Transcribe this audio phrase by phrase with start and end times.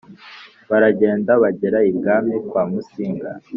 [0.69, 3.29] Baragenda bagera ibwami kwamusinga